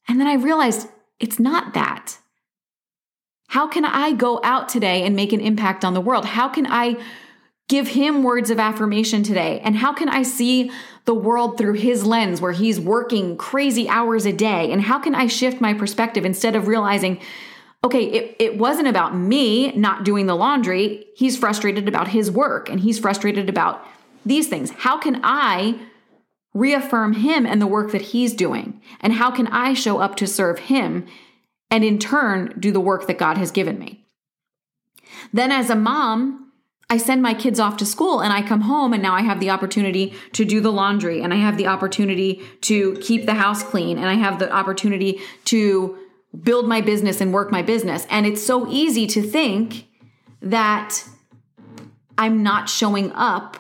And 0.08 0.20
then 0.20 0.26
I 0.26 0.34
realized 0.34 0.88
it's 1.20 1.38
not 1.38 1.72
that. 1.72 2.18
How 3.48 3.66
can 3.66 3.84
I 3.84 4.12
go 4.12 4.40
out 4.42 4.68
today 4.68 5.04
and 5.04 5.16
make 5.16 5.32
an 5.32 5.40
impact 5.40 5.84
on 5.84 5.94
the 5.94 6.00
world? 6.00 6.24
How 6.24 6.48
can 6.48 6.66
I 6.66 6.96
give 7.68 7.88
him 7.88 8.22
words 8.22 8.50
of 8.50 8.60
affirmation 8.60 9.22
today? 9.22 9.60
And 9.60 9.76
how 9.76 9.92
can 9.92 10.08
I 10.08 10.22
see 10.22 10.70
the 11.04 11.14
world 11.14 11.58
through 11.58 11.74
his 11.74 12.04
lens 12.04 12.40
where 12.40 12.52
he's 12.52 12.78
working 12.78 13.36
crazy 13.36 13.88
hours 13.88 14.26
a 14.26 14.32
day? 14.32 14.70
And 14.70 14.82
how 14.82 14.98
can 14.98 15.14
I 15.14 15.26
shift 15.26 15.60
my 15.60 15.74
perspective 15.74 16.24
instead 16.24 16.54
of 16.54 16.68
realizing, 16.68 17.20
okay, 17.84 18.04
it, 18.04 18.36
it 18.38 18.58
wasn't 18.58 18.88
about 18.88 19.16
me 19.16 19.72
not 19.72 20.04
doing 20.04 20.26
the 20.26 20.36
laundry. 20.36 21.06
He's 21.16 21.36
frustrated 21.36 21.88
about 21.88 22.08
his 22.08 22.30
work 22.30 22.68
and 22.68 22.80
he's 22.80 22.98
frustrated 22.98 23.48
about 23.48 23.84
these 24.24 24.48
things. 24.48 24.70
How 24.70 24.98
can 24.98 25.20
I 25.24 25.78
reaffirm 26.54 27.14
him 27.14 27.46
and 27.46 27.60
the 27.60 27.66
work 27.66 27.92
that 27.92 28.02
he's 28.02 28.34
doing? 28.34 28.80
And 29.00 29.14
how 29.14 29.30
can 29.30 29.46
I 29.48 29.74
show 29.74 29.98
up 29.98 30.16
to 30.16 30.26
serve 30.26 30.58
him 30.60 31.06
and 31.70 31.82
in 31.82 31.98
turn 31.98 32.54
do 32.58 32.70
the 32.70 32.80
work 32.80 33.06
that 33.06 33.18
God 33.18 33.38
has 33.38 33.50
given 33.50 33.78
me? 33.78 34.04
Then, 35.32 35.50
as 35.50 35.70
a 35.70 35.76
mom, 35.76 36.41
I 36.92 36.98
send 36.98 37.22
my 37.22 37.32
kids 37.32 37.58
off 37.58 37.78
to 37.78 37.86
school 37.86 38.20
and 38.20 38.34
I 38.34 38.42
come 38.42 38.60
home 38.60 38.92
and 38.92 39.02
now 39.02 39.14
I 39.14 39.22
have 39.22 39.40
the 39.40 39.48
opportunity 39.48 40.12
to 40.32 40.44
do 40.44 40.60
the 40.60 40.70
laundry 40.70 41.22
and 41.22 41.32
I 41.32 41.38
have 41.38 41.56
the 41.56 41.66
opportunity 41.66 42.42
to 42.60 42.96
keep 42.96 43.24
the 43.24 43.32
house 43.32 43.62
clean 43.62 43.96
and 43.96 44.08
I 44.08 44.12
have 44.12 44.38
the 44.38 44.52
opportunity 44.52 45.18
to 45.46 45.96
build 46.42 46.68
my 46.68 46.82
business 46.82 47.22
and 47.22 47.32
work 47.32 47.50
my 47.50 47.62
business. 47.62 48.06
And 48.10 48.26
it's 48.26 48.44
so 48.44 48.68
easy 48.68 49.06
to 49.06 49.22
think 49.22 49.86
that 50.42 51.02
I'm 52.18 52.42
not 52.42 52.68
showing 52.68 53.10
up. 53.12 53.56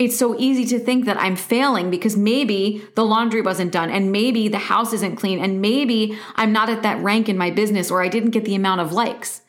It's 0.00 0.18
so 0.18 0.36
easy 0.36 0.64
to 0.76 0.84
think 0.84 1.04
that 1.04 1.18
I'm 1.18 1.36
failing 1.36 1.88
because 1.88 2.16
maybe 2.16 2.82
the 2.96 3.04
laundry 3.04 3.42
wasn't 3.42 3.70
done 3.70 3.90
and 3.90 4.10
maybe 4.10 4.48
the 4.48 4.58
house 4.58 4.92
isn't 4.92 5.14
clean 5.14 5.38
and 5.38 5.62
maybe 5.62 6.18
I'm 6.34 6.52
not 6.52 6.68
at 6.68 6.82
that 6.82 7.00
rank 7.00 7.28
in 7.28 7.38
my 7.38 7.52
business 7.52 7.92
or 7.92 8.02
I 8.02 8.08
didn't 8.08 8.30
get 8.30 8.44
the 8.44 8.56
amount 8.56 8.80
of 8.80 8.92
likes. 8.92 9.42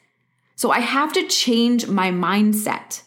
So 0.55 0.69
I 0.69 0.81
have 0.81 1.13
to 1.13 1.27
change 1.27 1.87
my 1.87 2.11
mindset 2.11 3.01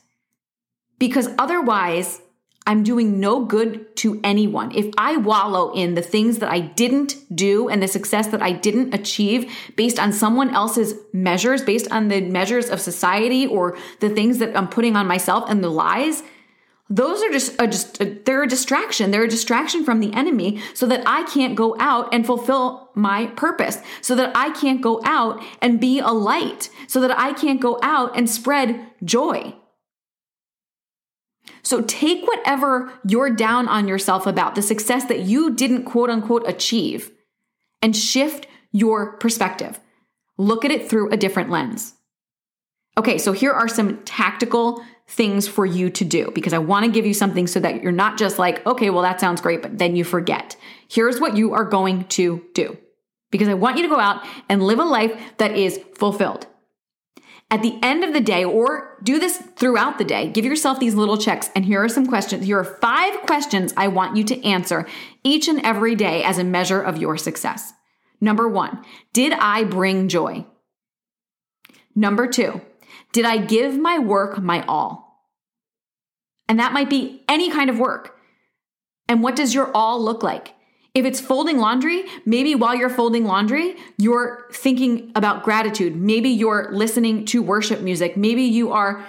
because 1.00 1.28
otherwise 1.38 2.20
I'm 2.66 2.84
doing 2.84 3.18
no 3.18 3.44
good 3.44 3.96
to 3.96 4.20
anyone. 4.22 4.70
If 4.76 4.92
I 4.96 5.16
wallow 5.16 5.72
in 5.72 5.94
the 5.94 6.02
things 6.02 6.38
that 6.38 6.50
I 6.50 6.60
didn't 6.60 7.16
do 7.34 7.68
and 7.68 7.82
the 7.82 7.88
success 7.88 8.28
that 8.28 8.42
I 8.42 8.52
didn't 8.52 8.94
achieve 8.94 9.52
based 9.74 9.98
on 9.98 10.12
someone 10.12 10.54
else's 10.54 10.94
measures, 11.12 11.62
based 11.62 11.90
on 11.90 12.08
the 12.08 12.20
measures 12.20 12.70
of 12.70 12.80
society 12.80 13.46
or 13.46 13.76
the 13.98 14.10
things 14.10 14.38
that 14.38 14.56
I'm 14.56 14.68
putting 14.68 14.94
on 14.94 15.08
myself 15.08 15.44
and 15.48 15.64
the 15.64 15.70
lies, 15.70 16.22
those 16.90 17.22
are 17.22 17.30
just, 17.30 17.60
a, 17.60 17.66
just 17.66 18.24
they're 18.24 18.42
a 18.42 18.48
distraction. 18.48 19.10
They're 19.10 19.24
a 19.24 19.28
distraction 19.28 19.84
from 19.84 20.00
the 20.00 20.12
enemy 20.12 20.60
so 20.74 20.86
that 20.86 21.02
I 21.06 21.22
can't 21.22 21.54
go 21.54 21.76
out 21.78 22.12
and 22.12 22.26
fulfill 22.26 22.90
my 22.94 23.26
purpose, 23.26 23.78
so 24.00 24.14
that 24.16 24.36
I 24.36 24.50
can't 24.50 24.82
go 24.82 25.00
out 25.04 25.42
and 25.62 25.80
be 25.80 26.00
a 26.00 26.08
light, 26.08 26.68
so 26.88 27.00
that 27.00 27.16
I 27.18 27.32
can't 27.32 27.60
go 27.60 27.78
out 27.82 28.16
and 28.16 28.28
spread 28.28 28.84
joy. 29.04 29.54
So 31.62 31.82
take 31.82 32.26
whatever 32.26 32.92
you're 33.06 33.30
down 33.30 33.68
on 33.68 33.88
yourself 33.88 34.26
about, 34.26 34.54
the 34.54 34.62
success 34.62 35.04
that 35.06 35.20
you 35.20 35.54
didn't 35.54 35.84
quote 35.84 36.10
unquote 36.10 36.48
achieve, 36.48 37.10
and 37.82 37.96
shift 37.96 38.46
your 38.72 39.16
perspective. 39.18 39.80
Look 40.36 40.64
at 40.64 40.70
it 40.70 40.88
through 40.88 41.10
a 41.10 41.16
different 41.16 41.50
lens. 41.50 41.94
Okay, 42.98 43.18
so 43.18 43.32
here 43.32 43.52
are 43.52 43.68
some 43.68 44.02
tactical 44.04 44.82
things 45.06 45.48
for 45.48 45.66
you 45.66 45.90
to 45.90 46.04
do 46.04 46.30
because 46.34 46.52
I 46.52 46.58
want 46.58 46.86
to 46.86 46.90
give 46.90 47.06
you 47.06 47.14
something 47.14 47.46
so 47.46 47.60
that 47.60 47.82
you're 47.82 47.92
not 47.92 48.18
just 48.18 48.38
like, 48.38 48.64
okay, 48.66 48.90
well, 48.90 49.02
that 49.02 49.20
sounds 49.20 49.40
great, 49.40 49.62
but 49.62 49.78
then 49.78 49.96
you 49.96 50.04
forget. 50.04 50.56
Here's 50.88 51.20
what 51.20 51.36
you 51.36 51.52
are 51.52 51.64
going 51.64 52.04
to 52.08 52.44
do 52.54 52.76
because 53.30 53.48
I 53.48 53.54
want 53.54 53.76
you 53.76 53.82
to 53.84 53.88
go 53.88 53.98
out 53.98 54.24
and 54.48 54.62
live 54.62 54.78
a 54.78 54.84
life 54.84 55.18
that 55.38 55.56
is 55.56 55.80
fulfilled 55.94 56.46
at 57.50 57.62
the 57.62 57.78
end 57.82 58.04
of 58.04 58.12
the 58.12 58.20
day, 58.20 58.44
or 58.44 58.96
do 59.02 59.18
this 59.18 59.38
throughout 59.56 59.98
the 59.98 60.04
day, 60.04 60.28
give 60.28 60.44
yourself 60.44 60.78
these 60.78 60.94
little 60.94 61.18
checks. 61.18 61.50
And 61.56 61.64
here 61.64 61.82
are 61.82 61.88
some 61.88 62.06
questions. 62.06 62.46
Here 62.46 62.58
are 62.58 62.64
five 62.64 63.20
questions 63.22 63.74
I 63.76 63.88
want 63.88 64.16
you 64.16 64.22
to 64.24 64.44
answer 64.44 64.86
each 65.24 65.48
and 65.48 65.60
every 65.64 65.96
day 65.96 66.22
as 66.22 66.38
a 66.38 66.44
measure 66.44 66.80
of 66.80 66.98
your 66.98 67.16
success. 67.16 67.72
Number 68.20 68.48
one, 68.48 68.84
did 69.12 69.32
I 69.32 69.64
bring 69.64 70.08
joy? 70.08 70.46
Number 71.94 72.28
two, 72.28 72.60
did 73.12 73.24
I 73.24 73.38
give 73.38 73.76
my 73.78 73.98
work 73.98 74.40
my 74.40 74.64
all? 74.66 75.24
And 76.48 76.60
that 76.60 76.72
might 76.72 76.90
be 76.90 77.24
any 77.28 77.50
kind 77.50 77.68
of 77.68 77.78
work. 77.78 78.16
And 79.08 79.22
what 79.22 79.34
does 79.34 79.54
your 79.54 79.70
all 79.74 80.02
look 80.02 80.22
like? 80.22 80.54
If 80.92 81.04
it's 81.04 81.20
folding 81.20 81.58
laundry, 81.58 82.04
maybe 82.26 82.54
while 82.54 82.74
you're 82.74 82.90
folding 82.90 83.24
laundry, 83.24 83.76
you're 83.96 84.46
thinking 84.52 85.12
about 85.14 85.44
gratitude. 85.44 85.94
Maybe 85.94 86.30
you're 86.30 86.68
listening 86.72 87.24
to 87.26 87.42
worship 87.42 87.80
music. 87.80 88.16
Maybe 88.16 88.42
you 88.42 88.72
are 88.72 89.06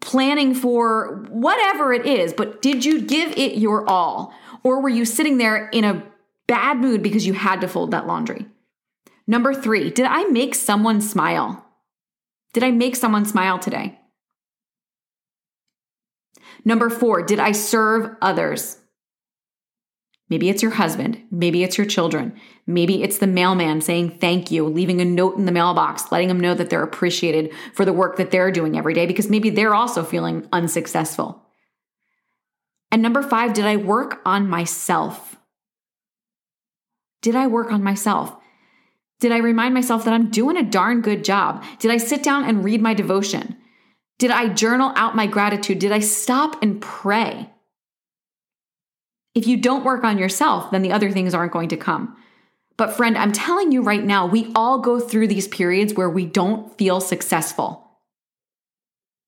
planning 0.00 0.54
for 0.54 1.26
whatever 1.28 1.92
it 1.92 2.06
is, 2.06 2.32
but 2.32 2.60
did 2.60 2.84
you 2.84 3.02
give 3.02 3.32
it 3.32 3.58
your 3.58 3.88
all? 3.88 4.32
Or 4.64 4.80
were 4.82 4.88
you 4.88 5.04
sitting 5.04 5.38
there 5.38 5.68
in 5.68 5.84
a 5.84 6.02
bad 6.48 6.78
mood 6.78 7.02
because 7.02 7.26
you 7.26 7.34
had 7.34 7.60
to 7.60 7.68
fold 7.68 7.92
that 7.92 8.06
laundry? 8.06 8.46
Number 9.26 9.54
three, 9.54 9.90
did 9.90 10.06
I 10.06 10.24
make 10.24 10.54
someone 10.54 11.00
smile? 11.00 11.64
Did 12.52 12.64
I 12.64 12.70
make 12.72 12.96
someone 12.96 13.26
smile 13.26 13.58
today? 13.58 13.98
Number 16.64 16.90
four, 16.90 17.22
did 17.22 17.38
I 17.38 17.52
serve 17.52 18.16
others? 18.20 18.78
Maybe 20.30 20.50
it's 20.50 20.62
your 20.62 20.72
husband. 20.72 21.22
Maybe 21.30 21.62
it's 21.62 21.78
your 21.78 21.86
children. 21.86 22.38
Maybe 22.66 23.02
it's 23.02 23.18
the 23.18 23.26
mailman 23.26 23.80
saying 23.80 24.18
thank 24.18 24.50
you, 24.50 24.66
leaving 24.66 25.00
a 25.00 25.04
note 25.04 25.36
in 25.36 25.46
the 25.46 25.52
mailbox, 25.52 26.12
letting 26.12 26.28
them 26.28 26.40
know 26.40 26.54
that 26.54 26.68
they're 26.68 26.82
appreciated 26.82 27.52
for 27.72 27.84
the 27.84 27.92
work 27.92 28.16
that 28.16 28.30
they're 28.30 28.50
doing 28.50 28.76
every 28.76 28.92
day 28.92 29.06
because 29.06 29.30
maybe 29.30 29.48
they're 29.48 29.74
also 29.74 30.04
feeling 30.04 30.46
unsuccessful. 30.52 31.42
And 32.90 33.02
number 33.02 33.22
five, 33.22 33.54
did 33.54 33.64
I 33.64 33.76
work 33.76 34.20
on 34.26 34.48
myself? 34.48 35.36
Did 37.22 37.34
I 37.34 37.46
work 37.46 37.72
on 37.72 37.82
myself? 37.82 38.36
Did 39.20 39.32
I 39.32 39.38
remind 39.38 39.74
myself 39.74 40.04
that 40.04 40.14
I'm 40.14 40.30
doing 40.30 40.56
a 40.56 40.62
darn 40.62 41.00
good 41.00 41.24
job? 41.24 41.64
Did 41.78 41.90
I 41.90 41.96
sit 41.96 42.22
down 42.22 42.44
and 42.44 42.64
read 42.64 42.80
my 42.80 42.94
devotion? 42.94 43.56
Did 44.18 44.30
I 44.30 44.48
journal 44.48 44.92
out 44.94 45.16
my 45.16 45.26
gratitude? 45.26 45.78
Did 45.78 45.92
I 45.92 46.00
stop 46.00 46.62
and 46.62 46.80
pray? 46.80 47.50
If 49.38 49.46
you 49.46 49.56
don't 49.56 49.84
work 49.84 50.02
on 50.02 50.18
yourself, 50.18 50.72
then 50.72 50.82
the 50.82 50.90
other 50.90 51.12
things 51.12 51.32
aren't 51.32 51.52
going 51.52 51.68
to 51.68 51.76
come. 51.76 52.16
But, 52.76 52.96
friend, 52.96 53.16
I'm 53.16 53.30
telling 53.30 53.70
you 53.70 53.82
right 53.82 54.02
now, 54.02 54.26
we 54.26 54.50
all 54.52 54.80
go 54.80 54.98
through 54.98 55.28
these 55.28 55.46
periods 55.46 55.94
where 55.94 56.10
we 56.10 56.26
don't 56.26 56.76
feel 56.76 57.00
successful. 57.00 57.88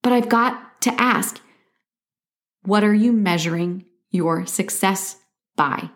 But 0.03 0.13
I've 0.13 0.29
got 0.29 0.83
to 0.83 1.01
ask 1.01 1.41
what 2.65 2.83
are 2.83 2.93
you 2.93 3.13
measuring 3.13 3.85
your 4.11 4.47
success 4.47 5.17
by? 5.55 5.91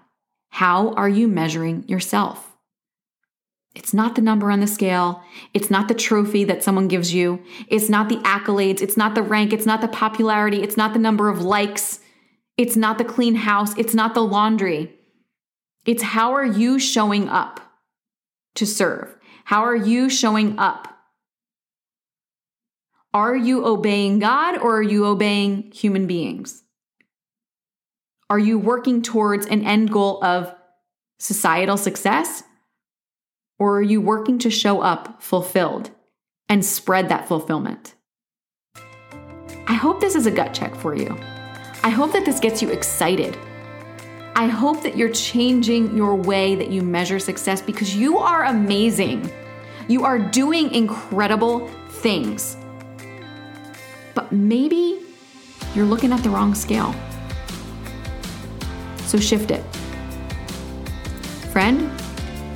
How 0.50 0.92
are 0.92 1.08
you 1.08 1.26
measuring 1.26 1.88
yourself? 1.88 2.52
It's 3.74 3.92
not 3.92 4.14
the 4.14 4.22
number 4.22 4.48
on 4.52 4.60
the 4.60 4.68
scale. 4.68 5.24
It's 5.52 5.72
not 5.72 5.88
the 5.88 5.94
trophy 5.94 6.44
that 6.44 6.62
someone 6.62 6.86
gives 6.86 7.12
you. 7.12 7.42
It's 7.66 7.88
not 7.88 8.08
the 8.08 8.18
accolades. 8.18 8.80
It's 8.80 8.96
not 8.96 9.16
the 9.16 9.22
rank. 9.22 9.52
It's 9.52 9.66
not 9.66 9.80
the 9.80 9.88
popularity. 9.88 10.62
It's 10.62 10.76
not 10.76 10.92
the 10.92 11.00
number 11.00 11.28
of 11.28 11.42
likes. 11.42 11.98
It's 12.56 12.76
not 12.76 12.98
the 12.98 13.04
clean 13.04 13.34
house. 13.34 13.76
It's 13.76 13.94
not 13.94 14.14
the 14.14 14.22
laundry. 14.22 14.94
It's 15.84 16.02
how 16.02 16.32
are 16.32 16.44
you 16.46 16.78
showing 16.78 17.28
up 17.28 17.60
to 18.54 18.66
serve? 18.66 19.16
How 19.44 19.62
are 19.62 19.76
you 19.76 20.08
showing 20.08 20.58
up? 20.58 20.88
Are 23.12 23.36
you 23.36 23.64
obeying 23.64 24.18
God 24.18 24.58
or 24.58 24.78
are 24.78 24.82
you 24.82 25.06
obeying 25.06 25.70
human 25.72 26.06
beings? 26.06 26.62
Are 28.30 28.38
you 28.38 28.58
working 28.58 29.02
towards 29.02 29.46
an 29.46 29.64
end 29.64 29.92
goal 29.92 30.22
of 30.24 30.52
societal 31.18 31.76
success 31.76 32.42
or 33.58 33.78
are 33.78 33.82
you 33.82 34.00
working 34.00 34.38
to 34.40 34.50
show 34.50 34.80
up 34.80 35.22
fulfilled 35.22 35.90
and 36.48 36.64
spread 36.64 37.08
that 37.08 37.28
fulfillment? 37.28 37.94
I 39.66 39.74
hope 39.74 40.00
this 40.00 40.14
is 40.14 40.26
a 40.26 40.30
gut 40.30 40.54
check 40.54 40.74
for 40.74 40.94
you. 40.94 41.16
I 41.84 41.90
hope 41.90 42.14
that 42.14 42.24
this 42.24 42.40
gets 42.40 42.62
you 42.62 42.70
excited. 42.70 43.36
I 44.34 44.46
hope 44.46 44.82
that 44.84 44.96
you're 44.96 45.12
changing 45.12 45.94
your 45.94 46.16
way 46.16 46.54
that 46.54 46.70
you 46.70 46.82
measure 46.82 47.18
success 47.18 47.60
because 47.60 47.94
you 47.94 48.16
are 48.16 48.44
amazing. 48.44 49.30
You 49.86 50.06
are 50.06 50.18
doing 50.18 50.72
incredible 50.72 51.68
things. 51.90 52.56
But 54.14 54.32
maybe 54.32 55.02
you're 55.74 55.84
looking 55.84 56.10
at 56.10 56.22
the 56.22 56.30
wrong 56.30 56.54
scale. 56.54 56.94
So 59.04 59.18
shift 59.18 59.50
it. 59.50 59.62
Friend, 61.52 61.90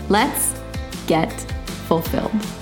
let's 0.08 0.58
get 1.06 1.30
fulfilled. 1.86 2.57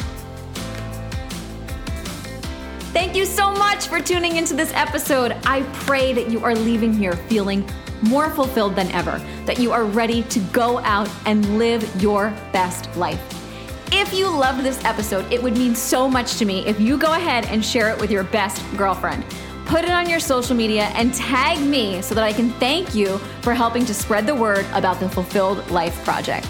Thank 2.96 3.14
you 3.14 3.26
so 3.26 3.52
much 3.52 3.88
for 3.88 4.00
tuning 4.00 4.36
into 4.36 4.54
this 4.54 4.72
episode. 4.72 5.36
I 5.44 5.64
pray 5.84 6.14
that 6.14 6.30
you 6.30 6.42
are 6.42 6.54
leaving 6.54 6.94
here 6.94 7.12
feeling 7.12 7.68
more 8.00 8.30
fulfilled 8.30 8.74
than 8.74 8.90
ever, 8.92 9.22
that 9.44 9.58
you 9.58 9.70
are 9.70 9.84
ready 9.84 10.22
to 10.22 10.40
go 10.50 10.78
out 10.78 11.06
and 11.26 11.58
live 11.58 11.84
your 12.00 12.30
best 12.54 12.88
life. 12.96 13.20
If 13.92 14.14
you 14.14 14.30
loved 14.30 14.62
this 14.62 14.82
episode, 14.82 15.30
it 15.30 15.42
would 15.42 15.58
mean 15.58 15.74
so 15.74 16.08
much 16.08 16.36
to 16.36 16.46
me 16.46 16.66
if 16.66 16.80
you 16.80 16.96
go 16.96 17.12
ahead 17.12 17.44
and 17.48 17.62
share 17.62 17.90
it 17.90 18.00
with 18.00 18.10
your 18.10 18.24
best 18.24 18.64
girlfriend. 18.78 19.26
Put 19.66 19.84
it 19.84 19.90
on 19.90 20.08
your 20.08 20.18
social 20.18 20.56
media 20.56 20.84
and 20.94 21.12
tag 21.12 21.60
me 21.60 22.00
so 22.00 22.14
that 22.14 22.24
I 22.24 22.32
can 22.32 22.48
thank 22.52 22.94
you 22.94 23.18
for 23.42 23.52
helping 23.52 23.84
to 23.84 23.92
spread 23.92 24.26
the 24.26 24.34
word 24.34 24.64
about 24.72 25.00
the 25.00 25.08
Fulfilled 25.10 25.70
Life 25.70 26.02
Project. 26.02 26.48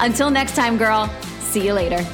Until 0.00 0.28
next 0.28 0.54
time, 0.54 0.76
girl, 0.76 1.10
See 1.48 1.64
you 1.64 1.72
later. 1.72 2.04